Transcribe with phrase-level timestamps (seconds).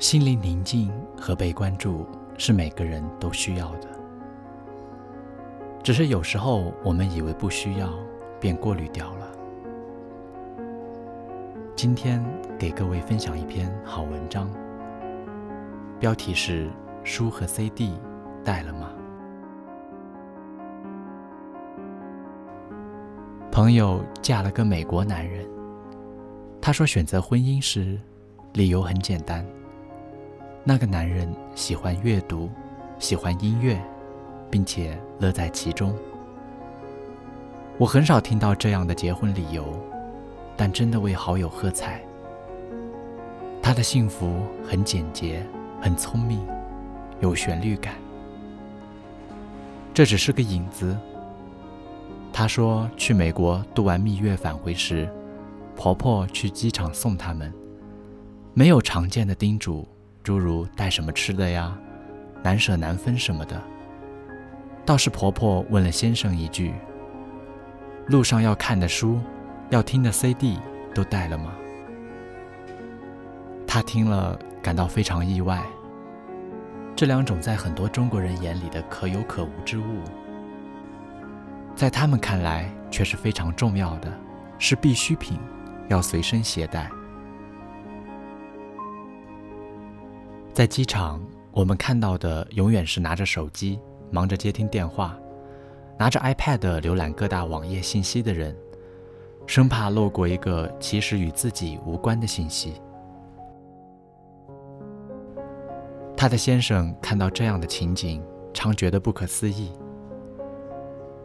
[0.00, 2.06] 心灵宁静和被关注
[2.36, 3.88] 是每个人都需要的，
[5.82, 7.88] 只是有时候我们以为不需要，
[8.40, 9.30] 便过滤掉了。
[11.76, 12.22] 今天
[12.58, 14.50] 给各位分享一篇好文章，
[16.00, 16.68] 标题是
[17.04, 17.96] “书和 CD
[18.44, 18.90] 带了吗？”
[23.50, 25.48] 朋友嫁了个美国男人，
[26.60, 27.98] 他说选择婚姻时，
[28.54, 29.46] 理由很简单。
[30.66, 32.48] 那个男人喜欢阅读，
[32.98, 33.78] 喜欢音乐，
[34.50, 35.94] 并且乐在其中。
[37.76, 39.78] 我很少听到这样的结婚理由，
[40.56, 42.00] 但真的为好友喝彩。
[43.60, 45.44] 他的幸福很简洁，
[45.82, 46.40] 很聪明，
[47.20, 47.94] 有旋律感。
[49.92, 50.96] 这只是个影子。
[52.32, 55.06] 他说去美国度完蜜月返回时，
[55.76, 57.52] 婆婆去机场送他们，
[58.54, 59.86] 没有常见的叮嘱。
[60.24, 61.76] 诸如带什么吃的呀，
[62.42, 63.62] 难舍难分什么的，
[64.86, 66.72] 倒是婆婆问了先生一句
[68.08, 69.20] ：“路上要看的书，
[69.68, 70.58] 要听的 CD
[70.94, 71.52] 都带了吗？”
[73.68, 75.62] 他听了感到非常意外。
[76.96, 80.00] 这两种在很多中国人眼里的可有可无之物，
[81.76, 84.10] 在他们看来却是非常重要的，
[84.58, 85.38] 是必需品，
[85.88, 86.90] 要随身携带。
[90.54, 93.76] 在机场，我们看到的永远是拿着手机
[94.12, 95.18] 忙着接听电话，
[95.98, 98.56] 拿着 iPad 浏览各大网页信息的人，
[99.48, 102.80] 生怕漏过一个其实与自己无关的信息。
[106.16, 109.72] 他的先生看到这样的情景，常觉得不可思议：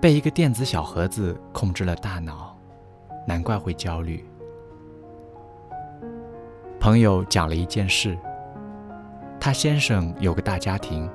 [0.00, 2.56] 被一个电子小盒子控制了大脑，
[3.28, 4.24] 难怪会焦虑。
[6.80, 8.16] 朋友讲了一件事。
[9.40, 11.08] 他先生有个大家庭，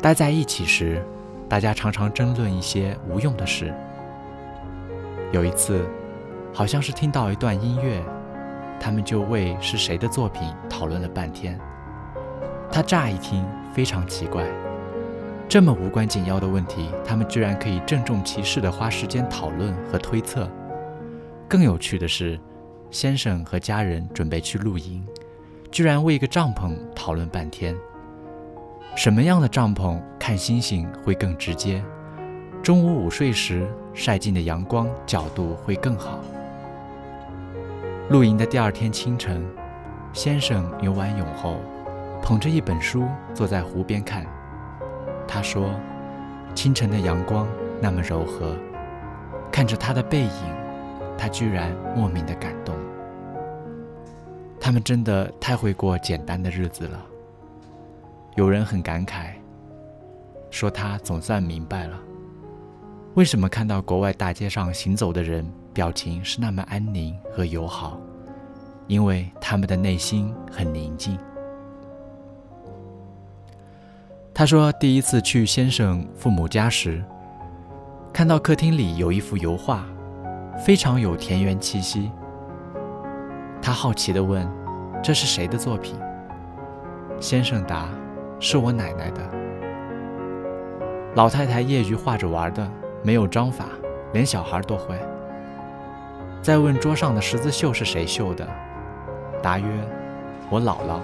[0.00, 1.04] 待在一起时，
[1.48, 3.74] 大家常常争论一些无用的事。
[5.32, 5.84] 有一次，
[6.52, 8.00] 好像是听到一段音乐，
[8.78, 11.58] 他们就为是谁的作品讨论了半天。
[12.70, 14.46] 他乍一听非常奇怪，
[15.48, 20.48] 这么无关紧要的问题，他们居然可以郑重其事地花时间讨论和推测。
[21.48, 22.38] 更有趣的是，
[22.92, 25.04] 先生和家人准备去露营。
[25.72, 27.74] 居然为一个帐篷讨论半天。
[28.94, 31.82] 什么样的帐篷看星星会更直接？
[32.62, 36.20] 中午午睡时晒进的阳光角度会更好。
[38.10, 39.42] 露营的第二天清晨，
[40.12, 41.56] 先生游完泳后，
[42.22, 44.26] 捧着一本书坐在湖边看。
[45.26, 45.70] 他说
[46.54, 47.48] ：“清晨的阳光
[47.80, 48.54] 那么柔和，
[49.50, 50.54] 看着他的背影，
[51.16, 52.76] 他居然莫名的感动。”
[54.64, 57.04] 他们真的太会过简单的日子了。
[58.36, 59.32] 有人很感慨，
[60.52, 61.98] 说他总算明白了，
[63.14, 68.00] 为什么看到国外大街上行走的人表情是那么安宁和友好，
[68.86, 71.18] 因为他们的内心很宁静。
[74.32, 77.02] 他说，第一次去先生父母家时，
[78.12, 79.84] 看到客厅里有一幅油画，
[80.64, 82.12] 非常有田园气息。
[83.62, 84.46] 他好奇地问
[85.04, 85.96] ：“这是谁的作品？”
[87.20, 87.88] 先生答
[88.40, 89.22] ：“是我奶奶的。”
[91.14, 92.68] 老太太业余画着玩的，
[93.04, 93.66] 没有章法，
[94.12, 94.98] 连小孩都会。
[96.42, 98.44] 再问桌上的十字绣是谁绣的？
[99.40, 99.66] 答曰
[100.50, 100.98] ：“我姥姥。”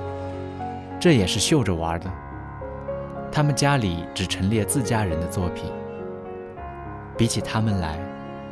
[0.98, 2.10] 这也是绣着玩的。
[3.30, 5.70] 他们家里只陈列自家人的作品。
[7.16, 8.00] 比起他们来，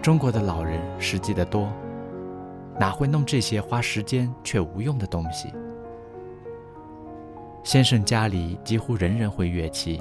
[0.01, 1.69] 中国的老人实际得多。
[2.79, 5.53] 哪会弄这些花时间却无用的东西？
[7.65, 10.01] 先生家里几乎人人会乐器，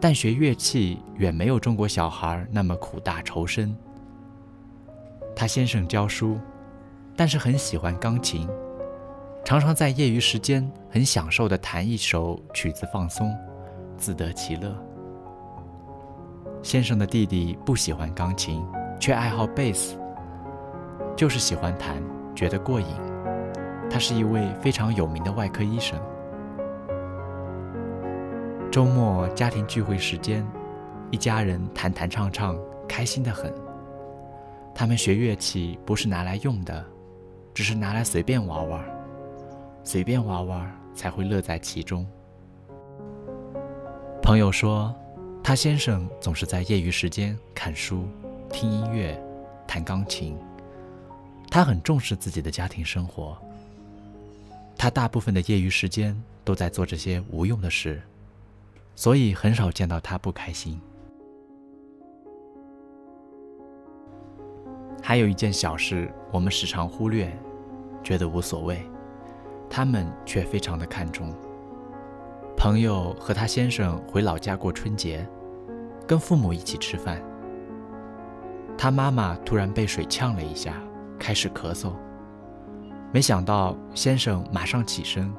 [0.00, 3.76] 但学乐器远没有中国小孩那么苦大仇深。
[5.34, 6.38] 他先生教书，
[7.16, 8.48] 但是很喜欢钢琴，
[9.44, 13.34] 常常在业余时间很享受地弹一首曲子放松，
[13.96, 14.72] 自得其乐。
[16.62, 18.64] 先生的弟弟不喜欢钢琴，
[19.00, 19.98] 却爱好贝斯。
[21.16, 22.02] 就是喜欢弹，
[22.34, 22.86] 觉得过瘾。
[23.90, 25.98] 他是一位非常有名的外科医生。
[28.70, 30.44] 周末家庭聚会时间，
[31.12, 32.58] 一家人弹弹唱唱，
[32.88, 33.52] 开心的很。
[34.74, 36.84] 他们学乐器不是拿来用的，
[37.54, 38.84] 只是拿来随便玩玩，
[39.84, 42.04] 随便玩玩才会乐在其中。
[44.20, 44.92] 朋友说，
[45.44, 48.08] 他先生总是在业余时间看书、
[48.50, 49.16] 听音乐、
[49.68, 50.36] 弹钢琴。
[51.54, 53.38] 他很重视自己的家庭生活。
[54.76, 58.02] 他大部分的业余时间都在做这些无用的事，
[58.96, 60.80] 所以很少见到他不开心。
[65.00, 67.32] 还有一件小事，我们时常忽略，
[68.02, 68.84] 觉得无所谓，
[69.70, 71.32] 他们却非常的看重。
[72.56, 75.24] 朋友和他先生回老家过春节，
[76.04, 77.22] 跟父母一起吃饭。
[78.76, 80.82] 他妈妈突然被水呛了一下，
[81.24, 81.90] 开始咳嗽。
[83.10, 85.32] 没想到先生马上起身，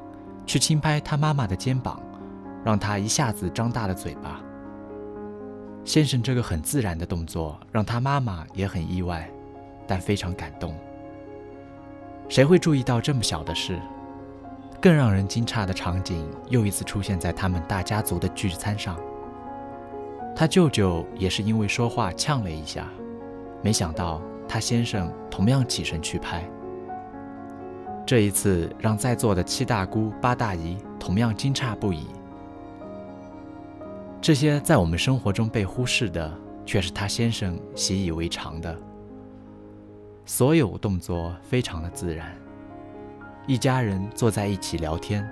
[0.44, 2.02] 去轻拍他妈妈的肩膀，
[2.64, 4.40] 让他一下子张大了嘴巴。
[5.84, 9.30] 先生这个很自然的动作，让他妈妈也很意外。
[9.86, 10.74] 但非常感动。
[12.28, 13.78] 谁会注意到这么小的事？
[14.82, 18.98] 更让人惊诧的场景又一次出现在他们大家族的聚餐上。
[20.34, 22.88] 他舅舅也是因为说话呛了一下，
[23.62, 24.20] 没想到
[24.56, 26.42] 他先生同样起身去拍。
[28.06, 32.06] 这一次让在座的七大姑八大姨同样惊诧不已。
[34.18, 36.32] 这些在我们生活中被忽视的，
[36.64, 38.74] 却是他先生习以为常的。
[40.24, 42.34] 所有动作非常的自然。
[43.46, 45.28] 一家人坐在一起聊天，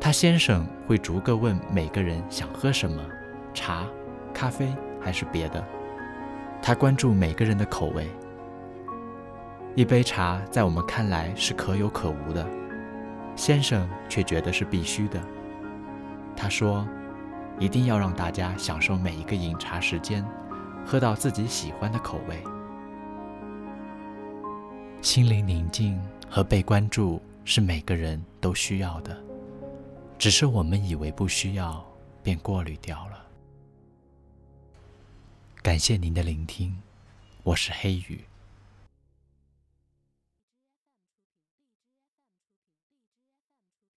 [0.00, 3.00] 他先生会逐个问每个人想喝什么，
[3.54, 3.86] 茶、
[4.34, 5.64] 咖啡还是别的。
[6.60, 8.08] 他关注每个人的口味。
[9.78, 12.44] 一杯茶在我们看来是可有可无的，
[13.36, 15.22] 先生却觉得是必须的。
[16.36, 16.84] 他说
[17.60, 20.26] ：“一定要让大家享受每一个饮茶时间，
[20.84, 22.42] 喝到自己喜欢的口味。”
[25.00, 25.96] 心灵宁静
[26.28, 29.16] 和被关注是每个人都需要的，
[30.18, 31.86] 只是我们以为不需要，
[32.20, 33.24] 便过滤掉了。
[35.62, 36.76] 感谢您的聆听，
[37.44, 38.24] 我是黑羽。